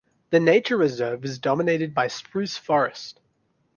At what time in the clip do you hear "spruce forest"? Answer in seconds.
2.07-3.19